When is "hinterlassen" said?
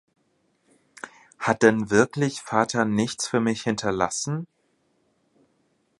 3.61-4.47